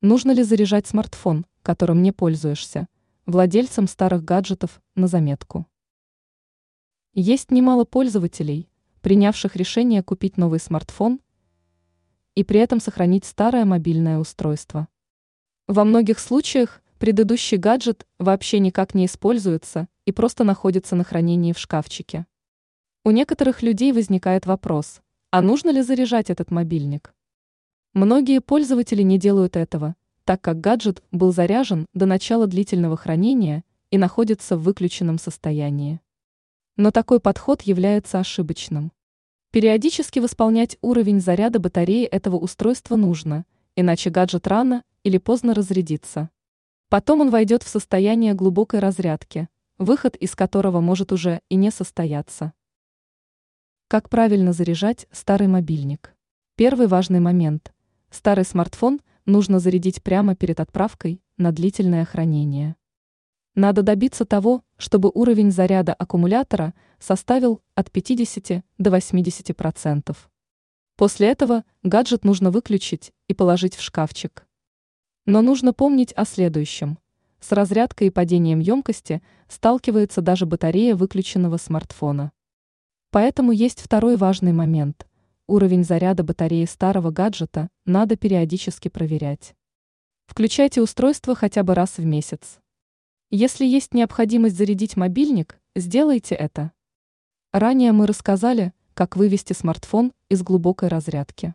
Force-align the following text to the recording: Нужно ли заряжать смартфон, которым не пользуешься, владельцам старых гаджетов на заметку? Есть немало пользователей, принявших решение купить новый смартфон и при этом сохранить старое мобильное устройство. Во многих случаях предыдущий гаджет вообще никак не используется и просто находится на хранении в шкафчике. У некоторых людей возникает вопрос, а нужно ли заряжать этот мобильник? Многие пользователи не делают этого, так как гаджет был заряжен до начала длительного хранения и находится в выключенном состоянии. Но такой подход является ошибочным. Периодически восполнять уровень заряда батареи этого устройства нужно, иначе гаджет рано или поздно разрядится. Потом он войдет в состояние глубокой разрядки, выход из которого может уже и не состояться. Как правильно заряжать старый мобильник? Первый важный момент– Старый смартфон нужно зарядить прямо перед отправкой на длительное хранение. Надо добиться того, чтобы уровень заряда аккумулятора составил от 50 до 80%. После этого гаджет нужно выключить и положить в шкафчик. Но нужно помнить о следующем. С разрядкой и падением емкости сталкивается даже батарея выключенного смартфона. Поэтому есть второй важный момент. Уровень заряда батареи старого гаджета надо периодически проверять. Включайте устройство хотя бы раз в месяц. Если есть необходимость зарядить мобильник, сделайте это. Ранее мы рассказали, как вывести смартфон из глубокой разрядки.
Нужно 0.00 0.30
ли 0.30 0.44
заряжать 0.44 0.86
смартфон, 0.86 1.44
которым 1.62 2.02
не 2.02 2.12
пользуешься, 2.12 2.86
владельцам 3.26 3.88
старых 3.88 4.24
гаджетов 4.24 4.80
на 4.94 5.08
заметку? 5.08 5.66
Есть 7.14 7.50
немало 7.50 7.84
пользователей, 7.84 8.68
принявших 9.00 9.56
решение 9.56 10.04
купить 10.04 10.36
новый 10.36 10.60
смартфон 10.60 11.20
и 12.36 12.44
при 12.44 12.60
этом 12.60 12.78
сохранить 12.78 13.24
старое 13.24 13.64
мобильное 13.64 14.20
устройство. 14.20 14.86
Во 15.66 15.82
многих 15.82 16.20
случаях 16.20 16.80
предыдущий 17.00 17.56
гаджет 17.56 18.06
вообще 18.20 18.60
никак 18.60 18.94
не 18.94 19.06
используется 19.06 19.88
и 20.04 20.12
просто 20.12 20.44
находится 20.44 20.94
на 20.94 21.02
хранении 21.02 21.52
в 21.52 21.58
шкафчике. 21.58 22.24
У 23.04 23.10
некоторых 23.10 23.62
людей 23.62 23.92
возникает 23.92 24.46
вопрос, 24.46 25.00
а 25.32 25.42
нужно 25.42 25.70
ли 25.70 25.82
заряжать 25.82 26.30
этот 26.30 26.52
мобильник? 26.52 27.12
Многие 28.00 28.40
пользователи 28.40 29.02
не 29.02 29.18
делают 29.18 29.56
этого, 29.56 29.96
так 30.22 30.40
как 30.40 30.60
гаджет 30.60 31.02
был 31.10 31.32
заряжен 31.32 31.86
до 31.94 32.06
начала 32.06 32.46
длительного 32.46 32.96
хранения 32.96 33.64
и 33.90 33.98
находится 33.98 34.56
в 34.56 34.62
выключенном 34.62 35.18
состоянии. 35.18 36.00
Но 36.76 36.92
такой 36.92 37.18
подход 37.18 37.62
является 37.62 38.20
ошибочным. 38.20 38.92
Периодически 39.50 40.20
восполнять 40.20 40.78
уровень 40.80 41.20
заряда 41.20 41.58
батареи 41.58 42.04
этого 42.04 42.36
устройства 42.36 42.94
нужно, 42.94 43.44
иначе 43.74 44.10
гаджет 44.10 44.46
рано 44.46 44.84
или 45.02 45.18
поздно 45.18 45.52
разрядится. 45.52 46.30
Потом 46.88 47.22
он 47.22 47.30
войдет 47.30 47.64
в 47.64 47.68
состояние 47.68 48.34
глубокой 48.34 48.78
разрядки, 48.78 49.48
выход 49.76 50.14
из 50.14 50.36
которого 50.36 50.80
может 50.80 51.10
уже 51.10 51.40
и 51.48 51.56
не 51.56 51.72
состояться. 51.72 52.52
Как 53.88 54.08
правильно 54.08 54.52
заряжать 54.52 55.08
старый 55.10 55.48
мобильник? 55.48 56.14
Первый 56.54 56.86
важный 56.86 57.18
момент– 57.18 57.72
Старый 58.10 58.44
смартфон 58.44 59.00
нужно 59.26 59.58
зарядить 59.58 60.02
прямо 60.02 60.34
перед 60.34 60.60
отправкой 60.60 61.20
на 61.36 61.52
длительное 61.52 62.04
хранение. 62.04 62.76
Надо 63.54 63.82
добиться 63.82 64.24
того, 64.24 64.62
чтобы 64.76 65.10
уровень 65.12 65.50
заряда 65.50 65.92
аккумулятора 65.92 66.74
составил 67.00 67.60
от 67.74 67.90
50 67.90 68.64
до 68.78 68.90
80%. 68.90 70.16
После 70.94 71.28
этого 71.28 71.64
гаджет 71.82 72.24
нужно 72.24 72.52
выключить 72.52 73.12
и 73.26 73.34
положить 73.34 73.74
в 73.74 73.82
шкафчик. 73.82 74.46
Но 75.26 75.42
нужно 75.42 75.72
помнить 75.72 76.12
о 76.12 76.24
следующем. 76.24 76.98
С 77.40 77.50
разрядкой 77.50 78.06
и 78.06 78.10
падением 78.10 78.60
емкости 78.60 79.22
сталкивается 79.48 80.22
даже 80.22 80.46
батарея 80.46 80.94
выключенного 80.94 81.56
смартфона. 81.56 82.30
Поэтому 83.10 83.50
есть 83.50 83.80
второй 83.80 84.16
важный 84.16 84.52
момент. 84.52 85.07
Уровень 85.50 85.82
заряда 85.82 86.22
батареи 86.22 86.66
старого 86.66 87.10
гаджета 87.10 87.70
надо 87.86 88.16
периодически 88.16 88.88
проверять. 88.88 89.56
Включайте 90.26 90.82
устройство 90.82 91.34
хотя 91.34 91.62
бы 91.62 91.74
раз 91.74 91.96
в 91.96 92.04
месяц. 92.04 92.58
Если 93.30 93.64
есть 93.64 93.94
необходимость 93.94 94.58
зарядить 94.58 94.98
мобильник, 94.98 95.58
сделайте 95.74 96.34
это. 96.34 96.72
Ранее 97.50 97.92
мы 97.92 98.06
рассказали, 98.06 98.74
как 98.92 99.16
вывести 99.16 99.54
смартфон 99.54 100.12
из 100.28 100.42
глубокой 100.42 100.90
разрядки. 100.90 101.54